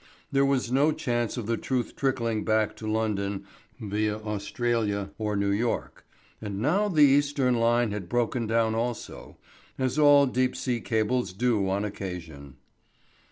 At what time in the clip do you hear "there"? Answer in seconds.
0.31-0.43